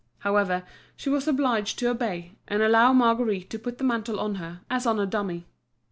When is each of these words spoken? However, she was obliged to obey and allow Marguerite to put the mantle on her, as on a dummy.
However, 0.17 0.63
she 0.97 1.11
was 1.11 1.27
obliged 1.27 1.77
to 1.77 1.91
obey 1.91 2.31
and 2.47 2.63
allow 2.63 2.91
Marguerite 2.91 3.51
to 3.51 3.59
put 3.59 3.77
the 3.77 3.83
mantle 3.83 4.19
on 4.19 4.33
her, 4.41 4.61
as 4.67 4.87
on 4.87 4.99
a 4.99 5.05
dummy. 5.05 5.45